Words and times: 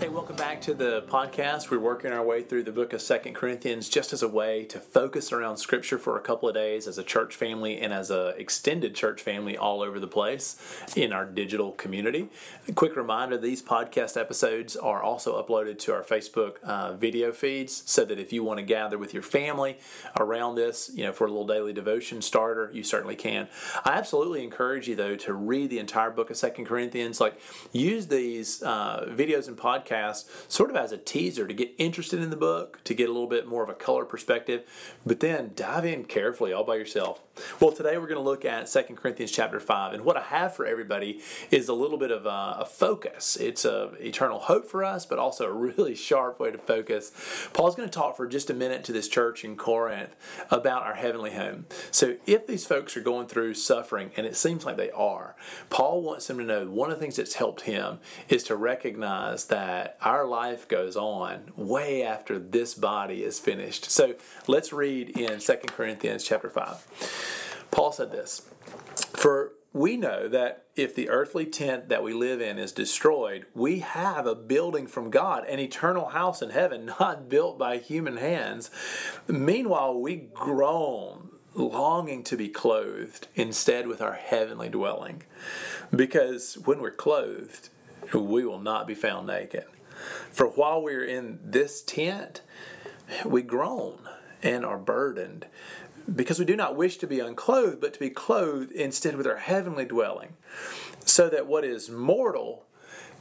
Hey, 0.00 0.08
welcome 0.08 0.36
back 0.36 0.62
to 0.62 0.72
the 0.72 1.02
podcast. 1.02 1.70
We're 1.70 1.78
working 1.78 2.10
our 2.10 2.24
way 2.24 2.42
through 2.42 2.62
the 2.62 2.72
book 2.72 2.94
of 2.94 3.02
Second 3.02 3.34
Corinthians 3.34 3.86
just 3.86 4.14
as 4.14 4.22
a 4.22 4.28
way 4.28 4.64
to 4.64 4.80
focus 4.80 5.30
around 5.30 5.58
Scripture 5.58 5.98
for 5.98 6.16
a 6.16 6.22
couple 6.22 6.48
of 6.48 6.54
days 6.54 6.88
as 6.88 6.96
a 6.96 7.02
church 7.02 7.36
family 7.36 7.78
and 7.78 7.92
as 7.92 8.10
a 8.10 8.28
extended 8.38 8.94
church 8.94 9.20
family 9.20 9.58
all 9.58 9.82
over 9.82 10.00
the 10.00 10.06
place 10.06 10.56
in 10.96 11.12
our 11.12 11.26
digital 11.26 11.72
community. 11.72 12.30
A 12.66 12.72
quick 12.72 12.96
reminder: 12.96 13.36
these 13.36 13.62
podcast 13.62 14.18
episodes 14.18 14.74
are 14.74 15.02
also 15.02 15.40
uploaded 15.40 15.78
to 15.80 15.92
our 15.92 16.02
Facebook 16.02 16.62
uh, 16.62 16.94
video 16.94 17.30
feeds, 17.30 17.82
so 17.84 18.06
that 18.06 18.18
if 18.18 18.32
you 18.32 18.42
want 18.42 18.56
to 18.56 18.64
gather 18.64 18.96
with 18.96 19.12
your 19.12 19.22
family 19.22 19.76
around 20.18 20.54
this, 20.54 20.90
you 20.94 21.04
know, 21.04 21.12
for 21.12 21.26
a 21.26 21.28
little 21.28 21.46
daily 21.46 21.74
devotion 21.74 22.22
starter, 22.22 22.70
you 22.72 22.82
certainly 22.82 23.16
can. 23.16 23.48
I 23.84 23.98
absolutely 23.98 24.44
encourage 24.44 24.88
you 24.88 24.96
though 24.96 25.16
to 25.16 25.34
read 25.34 25.68
the 25.68 25.78
entire 25.78 26.10
book 26.10 26.30
of 26.30 26.38
Second 26.38 26.64
Corinthians. 26.64 27.20
Like, 27.20 27.38
use 27.70 28.06
these 28.06 28.62
uh, 28.62 29.04
videos 29.06 29.46
and 29.46 29.58
podcasts 29.58 29.89
podcast 29.90 30.50
sort 30.50 30.70
of 30.70 30.76
as 30.76 30.92
a 30.92 30.98
teaser 30.98 31.46
to 31.46 31.54
get 31.54 31.72
interested 31.78 32.20
in 32.20 32.30
the 32.30 32.36
book, 32.36 32.82
to 32.84 32.94
get 32.94 33.08
a 33.08 33.12
little 33.12 33.28
bit 33.28 33.46
more 33.46 33.62
of 33.62 33.68
a 33.68 33.74
color 33.74 34.04
perspective, 34.04 34.62
but 35.04 35.20
then 35.20 35.52
dive 35.54 35.84
in 35.84 36.04
carefully 36.04 36.52
all 36.52 36.64
by 36.64 36.76
yourself. 36.76 37.22
Well, 37.60 37.72
today 37.72 37.98
we're 37.98 38.06
going 38.06 38.14
to 38.14 38.20
look 38.20 38.44
at 38.44 38.68
Second 38.68 38.96
Corinthians 38.96 39.32
chapter 39.32 39.60
5, 39.60 39.94
and 39.94 40.04
what 40.04 40.16
I 40.16 40.22
have 40.22 40.54
for 40.54 40.66
everybody 40.66 41.20
is 41.50 41.68
a 41.68 41.74
little 41.74 41.98
bit 41.98 42.10
of 42.10 42.26
a, 42.26 42.56
a 42.60 42.64
focus. 42.64 43.36
It's 43.36 43.64
a 43.64 43.92
eternal 44.00 44.38
hope 44.38 44.66
for 44.66 44.84
us, 44.84 45.06
but 45.06 45.18
also 45.18 45.46
a 45.46 45.52
really 45.52 45.94
sharp 46.10 46.40
way 46.40 46.50
to 46.50 46.58
focus. 46.58 47.12
Paul's 47.52 47.74
going 47.74 47.88
to 47.88 47.92
talk 47.92 48.16
for 48.16 48.26
just 48.26 48.50
a 48.50 48.54
minute 48.54 48.84
to 48.84 48.92
this 48.92 49.08
church 49.08 49.44
in 49.44 49.56
Corinth 49.56 50.14
about 50.50 50.84
our 50.84 50.94
heavenly 50.94 51.32
home. 51.32 51.66
So 51.90 52.16
if 52.26 52.46
these 52.46 52.66
folks 52.66 52.96
are 52.96 53.02
going 53.02 53.26
through 53.26 53.54
suffering, 53.54 54.10
and 54.16 54.26
it 54.26 54.36
seems 54.36 54.64
like 54.64 54.76
they 54.76 54.90
are, 54.90 55.36
Paul 55.68 56.02
wants 56.02 56.26
them 56.26 56.38
to 56.38 56.44
know 56.44 56.66
one 56.66 56.90
of 56.90 56.98
the 56.98 57.00
things 57.02 57.16
that's 57.16 57.34
helped 57.34 57.62
him 57.62 57.98
is 58.28 58.42
to 58.44 58.56
recognize 58.56 59.46
that 59.46 59.96
our 60.02 60.26
life 60.26 60.68
goes 60.68 60.96
on 60.96 61.52
way 61.56 62.02
after 62.02 62.38
this 62.38 62.74
body 62.74 63.22
is 63.22 63.38
finished. 63.38 63.90
So 63.90 64.14
let's 64.46 64.72
read 64.72 65.10
in 65.10 65.40
2 65.40 65.52
Corinthians 65.68 66.24
chapter 66.24 66.50
5. 66.50 67.29
Paul 67.70 67.92
said 67.92 68.10
this 68.10 68.42
For 68.96 69.52
we 69.72 69.96
know 69.96 70.28
that 70.28 70.64
if 70.74 70.94
the 70.94 71.08
earthly 71.08 71.46
tent 71.46 71.88
that 71.88 72.02
we 72.02 72.12
live 72.12 72.40
in 72.40 72.58
is 72.58 72.72
destroyed, 72.72 73.46
we 73.54 73.80
have 73.80 74.26
a 74.26 74.34
building 74.34 74.86
from 74.86 75.10
God, 75.10 75.44
an 75.46 75.60
eternal 75.60 76.06
house 76.06 76.42
in 76.42 76.50
heaven, 76.50 76.86
not 77.00 77.28
built 77.28 77.58
by 77.58 77.78
human 77.78 78.16
hands. 78.16 78.70
Meanwhile, 79.28 80.00
we 80.00 80.16
groan, 80.16 81.30
longing 81.54 82.24
to 82.24 82.36
be 82.36 82.48
clothed 82.48 83.28
instead 83.34 83.86
with 83.86 84.00
our 84.00 84.14
heavenly 84.14 84.68
dwelling. 84.68 85.22
Because 85.94 86.54
when 86.64 86.80
we're 86.80 86.90
clothed, 86.90 87.68
we 88.12 88.44
will 88.44 88.60
not 88.60 88.86
be 88.86 88.94
found 88.94 89.26
naked. 89.26 89.64
For 90.30 90.46
while 90.46 90.82
we 90.82 90.94
are 90.94 91.04
in 91.04 91.38
this 91.44 91.82
tent, 91.82 92.42
we 93.24 93.42
groan 93.42 93.98
and 94.42 94.64
are 94.64 94.78
burdened, 94.78 95.46
because 96.14 96.38
we 96.38 96.44
do 96.44 96.56
not 96.56 96.76
wish 96.76 96.96
to 96.98 97.06
be 97.06 97.20
unclothed, 97.20 97.80
but 97.80 97.94
to 97.94 98.00
be 98.00 98.10
clothed 98.10 98.72
instead 98.72 99.16
with 99.16 99.26
our 99.26 99.36
heavenly 99.36 99.84
dwelling, 99.84 100.34
so 101.04 101.28
that 101.28 101.46
what 101.46 101.64
is 101.64 101.90
mortal 101.90 102.64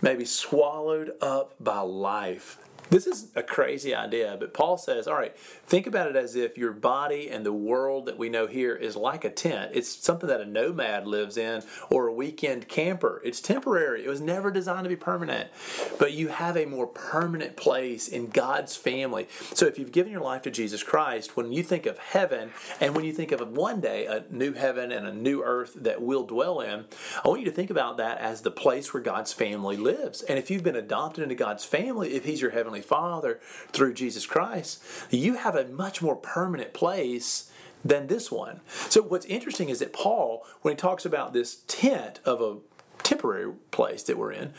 may 0.01 0.15
be 0.15 0.25
swallowed 0.25 1.11
up 1.21 1.55
by 1.59 1.79
life. 1.79 2.57
This 2.89 3.05
is 3.05 3.27
a 3.35 3.43
crazy 3.43 3.93
idea, 3.93 4.35
but 4.39 4.51
Paul 4.51 4.75
says, 4.79 5.07
all 5.07 5.13
right, 5.13 5.37
think 5.37 5.85
about 5.85 6.09
it 6.09 6.15
as 6.15 6.35
if 6.35 6.57
your 6.57 6.73
body 6.73 7.29
and 7.29 7.45
the 7.45 7.53
world 7.53 8.07
that 8.07 8.17
we 8.17 8.29
know 8.29 8.47
here 8.47 8.75
is 8.75 8.95
like 8.95 9.23
a 9.23 9.29
tent. 9.29 9.71
It's 9.75 9.87
something 9.87 10.27
that 10.27 10.41
a 10.41 10.45
nomad 10.45 11.05
lives 11.05 11.37
in 11.37 11.61
or 11.91 12.07
a 12.07 12.13
weekend 12.13 12.67
camper. 12.67 13.21
It's 13.23 13.41
temporary, 13.41 14.03
it 14.03 14.09
was 14.09 14.21
never 14.21 14.49
designed 14.49 14.85
to 14.85 14.89
be 14.89 14.95
permanent. 14.95 15.51
But 15.99 16.13
you 16.13 16.29
have 16.29 16.57
a 16.57 16.65
more 16.65 16.87
permanent 16.87 17.55
place 17.55 18.07
in 18.07 18.27
God's 18.27 18.75
family. 18.75 19.27
So 19.53 19.67
if 19.67 19.77
you've 19.77 19.91
given 19.91 20.11
your 20.11 20.21
life 20.21 20.41
to 20.43 20.51
Jesus 20.51 20.81
Christ, 20.81 21.37
when 21.37 21.51
you 21.51 21.61
think 21.61 21.85
of 21.85 21.99
heaven 21.99 22.49
and 22.81 22.95
when 22.95 23.05
you 23.05 23.13
think 23.13 23.31
of 23.31 23.47
one 23.55 23.81
day 23.81 24.07
a 24.07 24.23
new 24.31 24.53
heaven 24.53 24.91
and 24.91 25.05
a 25.05 25.13
new 25.13 25.43
earth 25.43 25.73
that 25.75 26.01
we'll 26.01 26.25
dwell 26.25 26.59
in, 26.59 26.85
I 27.23 27.27
want 27.27 27.41
you 27.41 27.45
to 27.45 27.51
think 27.51 27.69
about 27.69 27.97
that 27.97 28.17
as 28.17 28.41
the 28.41 28.49
place 28.49 28.95
where 28.95 29.03
God's 29.03 29.31
family 29.31 29.77
lives. 29.77 30.23
And 30.23 30.39
if 30.39 30.49
you've 30.49 30.63
been 30.63 30.75
adopted 30.75 31.21
into 31.21 31.35
God's 31.35 31.65
family, 31.65 32.15
if 32.15 32.25
He's 32.25 32.41
your 32.41 32.49
heavenly 32.49 32.78
Heavenly 32.79 32.87
Father 32.87 33.39
through 33.71 33.93
Jesus 33.93 34.25
Christ, 34.25 34.81
you 35.09 35.35
have 35.35 35.55
a 35.55 35.67
much 35.67 36.01
more 36.01 36.15
permanent 36.15 36.73
place 36.73 37.51
than 37.83 38.07
this 38.07 38.31
one. 38.31 38.61
So, 38.89 39.01
what's 39.01 39.25
interesting 39.25 39.69
is 39.69 39.79
that 39.79 39.93
Paul, 39.93 40.45
when 40.61 40.73
he 40.73 40.77
talks 40.77 41.05
about 41.05 41.33
this 41.33 41.63
tent 41.67 42.19
of 42.25 42.41
a 42.41 42.57
temporary 43.03 43.53
place 43.71 44.03
that 44.03 44.17
we're 44.17 44.31
in, 44.31 44.53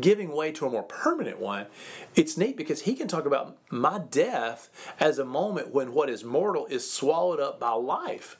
giving 0.00 0.32
way 0.32 0.52
to 0.52 0.66
a 0.66 0.70
more 0.70 0.82
permanent 0.82 1.38
one, 1.38 1.66
it's 2.14 2.36
neat 2.36 2.56
because 2.56 2.82
he 2.82 2.94
can 2.94 3.08
talk 3.08 3.26
about 3.26 3.56
my 3.70 3.98
death 3.98 4.68
as 4.98 5.18
a 5.18 5.24
moment 5.24 5.72
when 5.72 5.92
what 5.92 6.08
is 6.08 6.24
mortal 6.24 6.66
is 6.66 6.90
swallowed 6.90 7.40
up 7.40 7.60
by 7.60 7.72
life. 7.72 8.38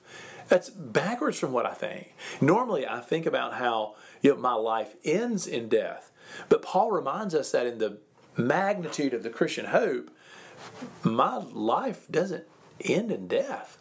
That's 0.49 0.71
backwards 0.71 1.39
from 1.39 1.53
what 1.53 1.67
I 1.67 1.75
think. 1.75 2.15
Normally, 2.41 2.87
I 2.87 3.01
think 3.01 3.27
about 3.27 3.55
how 3.55 3.95
you 4.23 4.35
know, 4.35 4.41
my 4.41 4.55
life 4.55 4.95
ends 5.05 5.47
in 5.47 5.69
death. 5.69 6.11
But 6.49 6.63
Paul 6.63 6.91
reminds 6.91 7.35
us 7.35 7.53
that 7.53 7.67
in 7.67 7.79
the 7.79 7.99
magnitude 8.37 9.15
of 9.15 9.23
the 9.23 9.31
Christian 9.31 9.67
hope, 9.67 10.11
my 11.03 11.37
life 11.37 12.07
doesn't 12.11 12.45
end 12.85 13.11
in 13.11 13.29
death. 13.29 13.79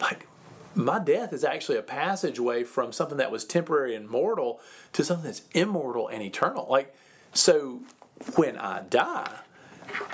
Like, 0.00 0.26
my 0.74 0.98
death 0.98 1.32
is 1.32 1.44
actually 1.44 1.78
a 1.78 1.82
passageway 1.82 2.64
from 2.64 2.92
something 2.92 3.18
that 3.18 3.32
was 3.32 3.44
temporary 3.44 3.94
and 3.94 4.08
mortal 4.08 4.60
to 4.92 5.04
something 5.04 5.24
that's 5.24 5.42
immortal 5.52 6.08
and 6.08 6.22
eternal. 6.22 6.66
Like, 6.70 6.94
so 7.32 7.80
when 8.36 8.56
I 8.56 8.82
die, 8.82 9.32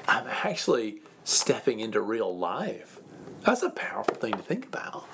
I'm 0.08 0.26
actually 0.26 1.00
stepping 1.24 1.80
into 1.80 2.00
real 2.00 2.36
life. 2.36 3.00
That's 3.42 3.62
a 3.62 3.70
powerful 3.70 4.14
thing 4.16 4.32
to 4.32 4.42
think 4.42 4.66
about. 4.66 5.06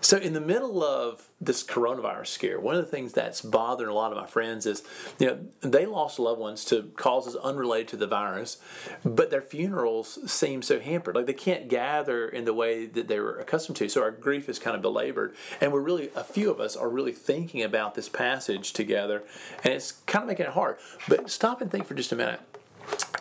So, 0.00 0.16
in 0.16 0.32
the 0.32 0.40
middle 0.40 0.82
of 0.82 1.28
this 1.40 1.62
coronavirus 1.62 2.28
scare, 2.28 2.60
one 2.60 2.76
of 2.76 2.84
the 2.84 2.90
things 2.90 3.12
that's 3.12 3.40
bothering 3.40 3.90
a 3.90 3.94
lot 3.94 4.12
of 4.12 4.18
my 4.18 4.26
friends 4.26 4.66
is, 4.66 4.82
you 5.18 5.26
know, 5.26 5.38
they 5.60 5.86
lost 5.86 6.18
loved 6.18 6.40
ones 6.40 6.64
to 6.66 6.90
causes 6.96 7.36
unrelated 7.36 7.88
to 7.88 7.96
the 7.96 8.06
virus, 8.06 8.58
but 9.04 9.30
their 9.30 9.42
funerals 9.42 10.18
seem 10.30 10.62
so 10.62 10.80
hampered. 10.80 11.14
Like 11.14 11.26
they 11.26 11.32
can't 11.32 11.68
gather 11.68 12.28
in 12.28 12.44
the 12.44 12.54
way 12.54 12.86
that 12.86 13.08
they 13.08 13.20
were 13.20 13.38
accustomed 13.38 13.76
to. 13.76 13.88
So, 13.88 14.02
our 14.02 14.10
grief 14.10 14.48
is 14.48 14.58
kind 14.58 14.76
of 14.76 14.82
belabored. 14.82 15.34
And 15.60 15.72
we're 15.72 15.80
really, 15.80 16.10
a 16.14 16.24
few 16.24 16.50
of 16.50 16.60
us 16.60 16.76
are 16.76 16.88
really 16.88 17.12
thinking 17.12 17.62
about 17.62 17.94
this 17.94 18.08
passage 18.08 18.72
together, 18.72 19.22
and 19.64 19.74
it's 19.74 19.92
kind 20.06 20.22
of 20.22 20.28
making 20.28 20.46
it 20.46 20.52
hard. 20.52 20.78
But 21.08 21.30
stop 21.30 21.60
and 21.60 21.70
think 21.70 21.86
for 21.86 21.94
just 21.94 22.12
a 22.12 22.16
minute 22.16 22.40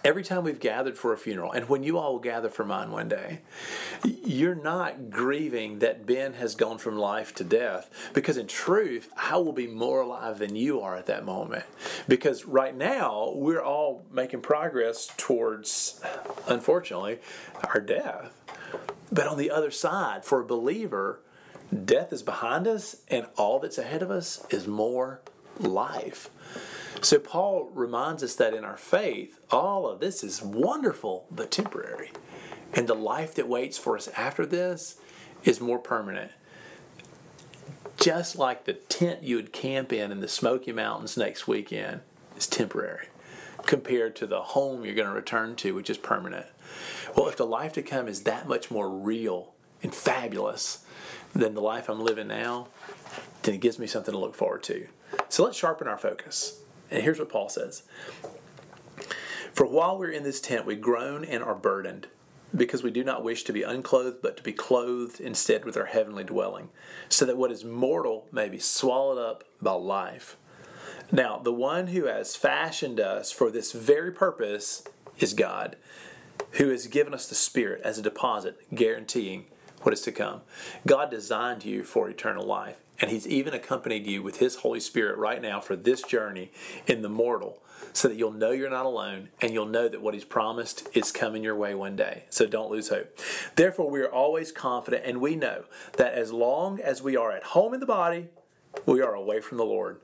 every 0.04 0.24
time 0.24 0.44
we've 0.44 0.60
gathered 0.60 0.98
for 0.98 1.14
a 1.14 1.18
funeral, 1.18 1.52
and 1.52 1.70
when 1.70 1.84
you 1.84 1.98
all 1.98 2.14
will 2.14 2.20
gather 2.20 2.50
for 2.50 2.66
mine 2.66 2.92
one 2.92 3.08
day, 3.08 3.42
you're 4.04 4.56
not 4.56 5.10
grieving 5.10 5.80
that 5.80 6.06
Ben 6.06 6.34
has 6.34 6.56
gone 6.56 6.78
from 6.78 6.98
life 6.98 7.34
to 7.36 7.44
death, 7.44 7.90
because 8.14 8.38
in 8.38 8.48
truth, 8.48 9.10
I 9.18 9.38
will 9.38 9.54
be 9.54 9.68
more 9.68 10.02
alive 10.02 10.40
than 10.40 10.56
you 10.56 10.82
are 10.82 10.96
at 10.96 11.06
that 11.08 11.26
moment. 11.26 11.66
Because 12.08 12.46
right 12.46 12.76
now, 12.76 13.32
we're 13.36 13.64
all 13.64 14.04
making 14.12 14.42
progress 14.42 15.12
towards, 15.18 16.02
unfortunately, 16.48 17.20
our 17.64 17.80
death. 17.80 18.34
But 19.12 19.28
on 19.28 19.38
the 19.38 19.52
other 19.52 19.72
side, 19.72 20.26
for 20.26 20.42
a 20.42 20.46
believer, 20.46 21.22
death 21.86 22.12
is 22.12 22.24
behind 22.24 22.68
us, 22.68 22.98
and 23.10 23.28
all 23.38 23.60
that's 23.60 23.78
ahead 23.78 24.02
of 24.02 24.12
us 24.12 24.46
is 24.50 24.68
more 24.68 25.22
life. 25.60 26.30
So 27.02 27.20
Paul 27.20 27.70
reminds 27.74 28.24
us 28.24 28.36
that 28.36 28.54
in 28.54 28.64
our 28.64 28.78
faith, 28.78 29.40
all 29.52 29.88
of 29.88 30.00
this 30.00 30.24
is 30.24 30.42
wonderful 30.42 31.26
but 31.30 31.52
temporary. 31.52 32.12
And 32.74 32.88
the 32.88 32.96
life 32.96 33.36
that 33.36 33.48
waits 33.48 33.78
for 33.78 33.96
us 33.96 34.08
after 34.10 34.46
this 34.46 35.00
is 35.44 35.62
more 35.62 35.80
permanent. 35.80 36.32
Just 38.00 38.36
like 38.36 38.66
the 38.66 38.74
tent 38.74 39.24
you 39.24 39.38
would 39.38 39.54
camp 39.54 39.92
in 39.92 40.12
in 40.12 40.20
the 40.20 40.28
Smoky 40.28 40.72
Mountains 40.72 41.18
next 41.18 41.48
weekend 41.48 42.02
is 42.36 42.48
temporary 42.48 43.08
compared 43.66 44.16
to 44.16 44.28
the 44.28 44.42
home 44.42 44.86
you're 44.86 44.96
going 44.96 45.08
to 45.08 45.14
return 45.14 45.56
to, 45.56 45.74
which 45.74 45.90
is 45.90 45.98
permanent. 45.98 46.46
Well, 47.16 47.28
if 47.28 47.38
the 47.38 47.46
life 47.46 47.74
to 47.74 47.82
come 47.82 48.08
is 48.08 48.24
that 48.24 48.48
much 48.48 48.70
more 48.70 48.90
real 48.90 49.54
and 49.82 49.94
fabulous 49.94 50.86
than 51.34 51.54
the 51.54 51.62
life 51.62 51.90
I'm 51.90 52.00
living 52.00 52.28
now, 52.28 52.68
then 53.44 53.56
it 53.56 53.62
gives 53.62 53.80
me 53.80 53.88
something 53.88 54.14
to 54.14 54.20
look 54.20 54.36
forward 54.36 54.64
to. 54.64 54.88
So 55.30 55.44
let's 55.44 55.58
sharpen 55.58 55.88
our 55.88 55.98
focus. 55.98 56.62
And 56.90 57.04
here's 57.04 57.20
what 57.20 57.30
Paul 57.30 57.50
says 57.50 57.84
For 59.54 59.66
while 59.66 59.98
we're 59.98 60.12
in 60.12 60.24
this 60.24 60.42
tent, 60.42 60.66
we 60.66 60.76
groan 60.76 61.24
and 61.26 61.44
are 61.44 61.56
burdened, 61.56 62.08
because 62.56 62.84
we 62.84 62.92
do 62.92 63.04
not 63.04 63.24
wish 63.24 63.44
to 63.44 63.54
be 63.54 63.64
unclothed, 63.64 64.22
but 64.22 64.38
to 64.38 64.44
be 64.44 64.54
clothed 64.54 65.20
instead 65.20 65.66
with 65.66 65.78
our 65.78 65.86
heavenly 65.86 66.24
dwelling, 66.24 66.70
so 67.10 67.26
that 67.26 67.38
what 67.38 67.52
is 67.52 67.64
mortal 67.64 68.28
may 68.32 68.50
be 68.50 68.60
swallowed 68.60 69.18
up 69.18 69.44
by 69.62 69.74
life. 69.74 70.38
Now, 71.12 71.38
the 71.38 71.54
one 71.54 71.88
who 71.88 72.06
has 72.06 72.36
fashioned 72.36 73.00
us 73.00 73.32
for 73.32 73.50
this 73.50 73.72
very 73.72 74.12
purpose 74.12 74.84
is 75.20 75.34
God, 75.34 75.78
who 76.52 76.70
has 76.70 76.88
given 76.88 77.14
us 77.14 77.28
the 77.28 77.36
Spirit 77.36 77.82
as 77.84 77.98
a 77.98 78.02
deposit, 78.02 78.58
guaranteeing 78.74 79.46
what 79.84 79.94
is 79.94 80.02
to 80.02 80.12
come. 80.12 80.42
God 80.86 81.10
designed 81.10 81.64
you 81.64 81.84
for 81.84 82.10
eternal 82.10 82.46
life, 82.46 82.80
and 83.00 83.12
He's 83.12 83.28
even 83.28 83.54
accompanied 83.54 84.08
you 84.08 84.24
with 84.24 84.38
His 84.38 84.58
Holy 84.58 84.80
Spirit 84.80 85.18
right 85.18 85.42
now 85.42 85.60
for 85.60 85.76
this 85.76 86.02
journey 86.02 86.52
in 86.86 87.02
the 87.02 87.10
mortal, 87.10 87.62
so 87.94 88.08
that 88.08 88.18
you'll 88.18 88.32
know 88.32 88.52
you're 88.52 88.70
not 88.70 88.86
alone 88.86 89.30
and 89.42 89.54
you'll 89.54 89.66
know 89.66 89.88
that 89.88 90.02
what 90.02 90.14
He's 90.14 90.26
promised 90.26 90.88
is 90.94 91.12
coming 91.12 91.44
your 91.44 91.56
way 91.56 91.76
one 91.76 91.96
day. 91.96 92.24
So 92.30 92.46
don't 92.46 92.72
lose 92.72 92.90
hope. 92.90 93.18
Therefore, 93.56 93.90
we 93.90 94.02
are 94.02 94.12
always 94.12 94.52
confident, 94.52 95.04
and 95.06 95.22
we 95.22 95.36
know 95.36 95.66
that 95.98 96.14
as 96.14 96.32
long 96.32 96.80
as 96.80 97.02
we 97.02 97.16
are 97.16 97.32
at 97.32 97.44
home 97.44 97.74
in 97.74 97.80
the 97.80 97.86
body, 97.86 98.28
we 98.86 99.02
are 99.02 99.14
away 99.14 99.42
from 99.42 99.58
the 99.58 99.66
Lord. 99.66 100.02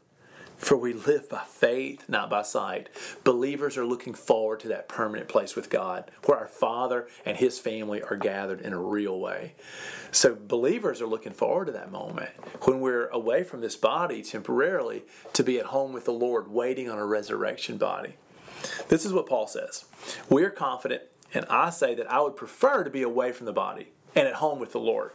For 0.57 0.77
we 0.77 0.93
live 0.93 1.29
by 1.29 1.43
faith, 1.45 2.07
not 2.07 2.29
by 2.29 2.41
sight. 2.41 2.89
Believers 3.23 3.77
are 3.77 3.85
looking 3.85 4.13
forward 4.13 4.59
to 4.61 4.67
that 4.69 4.87
permanent 4.87 5.27
place 5.27 5.55
with 5.55 5.69
God, 5.69 6.09
where 6.25 6.37
our 6.37 6.47
Father 6.47 7.07
and 7.25 7.37
His 7.37 7.59
family 7.59 8.01
are 8.01 8.15
gathered 8.15 8.61
in 8.61 8.71
a 8.71 8.79
real 8.79 9.19
way. 9.19 9.53
So, 10.11 10.35
believers 10.35 11.01
are 11.01 11.07
looking 11.07 11.33
forward 11.33 11.65
to 11.65 11.71
that 11.73 11.91
moment 11.91 12.29
when 12.61 12.79
we're 12.79 13.07
away 13.07 13.43
from 13.43 13.61
this 13.61 13.75
body 13.75 14.21
temporarily 14.21 15.03
to 15.33 15.43
be 15.43 15.59
at 15.59 15.67
home 15.67 15.91
with 15.91 16.05
the 16.05 16.13
Lord, 16.13 16.47
waiting 16.49 16.89
on 16.89 16.97
a 16.97 17.05
resurrection 17.05 17.77
body. 17.77 18.15
This 18.87 19.05
is 19.05 19.11
what 19.11 19.27
Paul 19.27 19.47
says 19.47 19.85
We 20.29 20.43
are 20.43 20.49
confident, 20.49 21.03
and 21.33 21.45
I 21.49 21.71
say 21.71 21.95
that 21.95 22.11
I 22.11 22.21
would 22.21 22.35
prefer 22.35 22.83
to 22.83 22.89
be 22.89 23.01
away 23.01 23.31
from 23.31 23.47
the 23.47 23.53
body 23.53 23.89
and 24.15 24.27
at 24.27 24.35
home 24.35 24.59
with 24.59 24.71
the 24.71 24.79
Lord. 24.79 25.11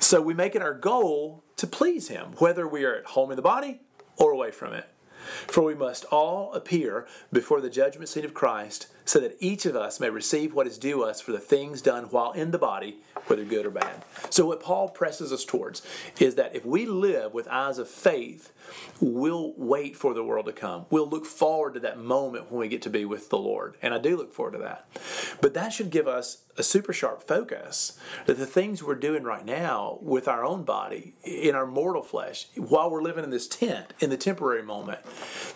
So, 0.00 0.20
we 0.20 0.34
make 0.34 0.56
it 0.56 0.62
our 0.62 0.74
goal 0.74 1.44
to 1.56 1.66
please 1.66 2.08
Him, 2.08 2.32
whether 2.38 2.66
we 2.66 2.84
are 2.84 2.96
at 2.96 3.06
home 3.06 3.30
in 3.30 3.36
the 3.36 3.42
body 3.42 3.82
or 4.18 4.32
away 4.32 4.50
from 4.50 4.72
it. 4.72 4.86
For 5.46 5.62
we 5.62 5.74
must 5.74 6.04
all 6.06 6.52
appear 6.54 7.06
before 7.32 7.60
the 7.60 7.70
judgment 7.70 8.08
seat 8.08 8.24
of 8.24 8.34
Christ, 8.34 8.86
so 9.08 9.18
that 9.20 9.34
each 9.40 9.64
of 9.64 9.74
us 9.74 10.00
may 10.00 10.10
receive 10.10 10.52
what 10.52 10.66
is 10.66 10.76
due 10.76 11.02
us 11.02 11.18
for 11.18 11.32
the 11.32 11.38
things 11.38 11.80
done 11.80 12.04
while 12.04 12.32
in 12.32 12.50
the 12.50 12.58
body, 12.58 12.98
whether 13.26 13.42
good 13.42 13.64
or 13.64 13.70
bad. 13.70 14.04
So, 14.28 14.44
what 14.44 14.62
Paul 14.62 14.90
presses 14.90 15.32
us 15.32 15.46
towards 15.46 15.80
is 16.20 16.34
that 16.34 16.54
if 16.54 16.66
we 16.66 16.84
live 16.84 17.32
with 17.32 17.48
eyes 17.48 17.78
of 17.78 17.88
faith, 17.88 18.52
we'll 19.00 19.54
wait 19.56 19.96
for 19.96 20.12
the 20.12 20.22
world 20.22 20.44
to 20.44 20.52
come. 20.52 20.84
We'll 20.90 21.08
look 21.08 21.24
forward 21.24 21.72
to 21.74 21.80
that 21.80 21.98
moment 21.98 22.50
when 22.50 22.60
we 22.60 22.68
get 22.68 22.82
to 22.82 22.90
be 22.90 23.06
with 23.06 23.30
the 23.30 23.38
Lord. 23.38 23.76
And 23.80 23.94
I 23.94 23.98
do 23.98 24.14
look 24.14 24.34
forward 24.34 24.52
to 24.52 24.58
that. 24.58 24.86
But 25.40 25.54
that 25.54 25.72
should 25.72 25.90
give 25.90 26.06
us 26.06 26.42
a 26.58 26.62
super 26.62 26.92
sharp 26.92 27.22
focus 27.22 27.98
that 28.26 28.36
the 28.36 28.46
things 28.46 28.82
we're 28.82 28.96
doing 28.96 29.22
right 29.22 29.44
now 29.44 29.98
with 30.02 30.26
our 30.26 30.44
own 30.44 30.64
body, 30.64 31.14
in 31.22 31.54
our 31.54 31.66
mortal 31.66 32.02
flesh, 32.02 32.48
while 32.56 32.90
we're 32.90 33.02
living 33.02 33.22
in 33.22 33.30
this 33.30 33.46
tent, 33.46 33.94
in 34.00 34.10
the 34.10 34.16
temporary 34.16 34.62
moment, 34.62 34.98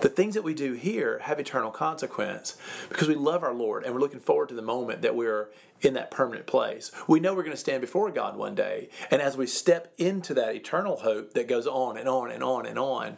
the 0.01 0.09
things 0.09 0.35
that 0.35 0.45
we 0.45 0.55
do 0.55 0.75
here 0.75 1.19
have 1.21 1.41
eternal 1.41 1.73
consequence 1.73 2.57
because 2.89 3.09
we 3.09 3.17
love 3.17 3.42
our 3.43 3.55
Lord 3.55 3.85
and 3.85 3.95
we're 3.95 4.01
looking 4.01 4.21
forward 4.21 4.49
to 4.51 4.55
the 4.55 4.63
moment 4.63 5.03
that 5.03 5.15
we're 5.15 5.51
in 5.81 5.95
that 5.95 6.11
permanent 6.11 6.47
place. 6.47 6.93
We 7.09 7.21
know 7.21 7.35
we're 7.35 7.43
going 7.43 7.53
to 7.53 7.57
stand 7.57 7.81
before 7.81 8.11
God 8.11 8.37
one 8.37 8.55
day. 8.55 8.89
And 9.11 9.21
as 9.21 9.37
we 9.37 9.47
step 9.47 9.93
into 9.99 10.35
that 10.35 10.55
eternal 10.55 10.99
hope 10.99 11.35
that 11.35 11.49
goes 11.49 11.67
on 11.67 11.97
and 11.97 12.09
on 12.09 12.31
and 12.31 12.43
on 12.43 12.67
and 12.67 12.79
on, 12.79 13.17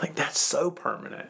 like 0.00 0.14
that's 0.14 0.40
so 0.40 0.70
permanent. 0.70 1.28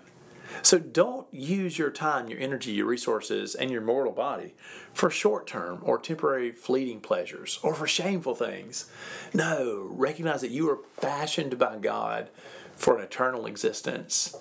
So 0.60 0.78
don't 0.78 1.26
use 1.32 1.78
your 1.78 1.90
time, 1.90 2.28
your 2.28 2.38
energy, 2.38 2.72
your 2.72 2.86
resources, 2.86 3.54
and 3.54 3.70
your 3.70 3.80
mortal 3.80 4.12
body 4.12 4.54
for 4.92 5.08
short 5.08 5.46
term 5.46 5.80
or 5.82 5.98
temporary 5.98 6.52
fleeting 6.52 7.00
pleasures 7.00 7.58
or 7.62 7.74
for 7.74 7.86
shameful 7.86 8.34
things. 8.34 8.90
No, 9.32 9.88
recognize 9.90 10.42
that 10.42 10.50
you 10.50 10.68
are 10.70 10.78
fashioned 10.98 11.58
by 11.58 11.78
God 11.78 12.28
for 12.76 12.98
an 12.98 13.04
eternal 13.04 13.46
existence. 13.46 14.36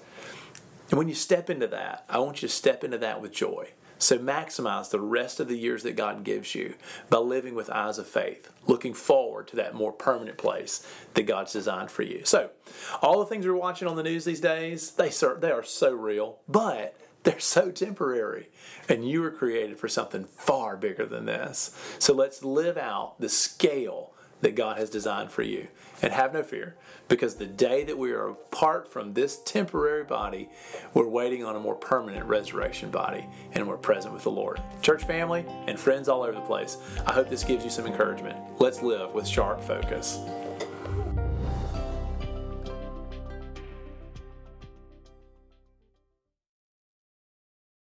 And 0.91 0.97
when 0.97 1.07
you 1.07 1.15
step 1.15 1.49
into 1.49 1.67
that, 1.67 2.05
I 2.09 2.19
want 2.19 2.41
you 2.41 2.47
to 2.47 2.53
step 2.53 2.83
into 2.83 2.97
that 2.99 3.21
with 3.21 3.31
joy. 3.31 3.69
So 3.97 4.17
maximize 4.17 4.89
the 4.89 4.99
rest 4.99 5.39
of 5.39 5.47
the 5.47 5.57
years 5.57 5.83
that 5.83 5.95
God 5.95 6.23
gives 6.23 6.53
you 6.53 6.73
by 7.09 7.19
living 7.19 7.53
with 7.53 7.69
eyes 7.69 7.97
of 7.97 8.07
faith, 8.07 8.51
looking 8.65 8.93
forward 8.93 9.47
to 9.49 9.55
that 9.57 9.75
more 9.75 9.91
permanent 9.91 10.37
place 10.37 10.85
that 11.13 11.27
God's 11.27 11.53
designed 11.53 11.91
for 11.91 12.01
you. 12.01 12.21
So, 12.25 12.49
all 13.01 13.19
the 13.19 13.27
things 13.27 13.45
we're 13.45 13.55
watching 13.55 13.87
on 13.87 13.95
the 13.95 14.03
news 14.03 14.25
these 14.25 14.41
days, 14.41 14.91
they 14.91 15.09
they 15.09 15.51
are 15.51 15.63
so 15.63 15.93
real, 15.93 16.39
but 16.49 16.97
they're 17.23 17.39
so 17.39 17.69
temporary. 17.69 18.49
And 18.89 19.07
you 19.07 19.21
were 19.21 19.31
created 19.31 19.77
for 19.77 19.87
something 19.87 20.25
far 20.25 20.75
bigger 20.75 21.05
than 21.05 21.25
this. 21.25 21.77
So 21.99 22.13
let's 22.13 22.43
live 22.43 22.77
out 22.77 23.19
the 23.19 23.29
scale 23.29 24.10
that 24.41 24.55
God 24.55 24.77
has 24.77 24.89
designed 24.89 25.31
for 25.31 25.43
you. 25.43 25.67
And 26.03 26.11
have 26.11 26.33
no 26.33 26.41
fear, 26.41 26.75
because 27.09 27.35
the 27.35 27.45
day 27.45 27.83
that 27.83 27.95
we 27.95 28.11
are 28.11 28.29
apart 28.29 28.91
from 28.91 29.13
this 29.13 29.39
temporary 29.45 30.03
body, 30.03 30.49
we're 30.95 31.07
waiting 31.07 31.45
on 31.45 31.55
a 31.55 31.59
more 31.59 31.75
permanent 31.75 32.25
resurrection 32.25 32.89
body, 32.89 33.27
and 33.51 33.67
we're 33.67 33.77
present 33.77 34.11
with 34.11 34.23
the 34.23 34.31
Lord. 34.31 34.59
Church 34.81 35.03
family 35.03 35.45
and 35.67 35.79
friends 35.79 36.09
all 36.09 36.23
over 36.23 36.31
the 36.31 36.41
place, 36.41 36.77
I 37.05 37.13
hope 37.13 37.29
this 37.29 37.43
gives 37.43 37.63
you 37.63 37.69
some 37.69 37.85
encouragement. 37.85 38.35
Let's 38.57 38.81
live 38.81 39.13
with 39.13 39.27
sharp 39.27 39.61
focus. 39.61 40.19